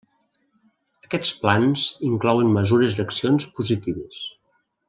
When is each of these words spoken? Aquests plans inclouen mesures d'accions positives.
Aquests 1.07 1.33
plans 1.43 1.85
inclouen 2.13 2.51
mesures 2.57 2.99
d'accions 3.01 3.49
positives. 3.61 4.29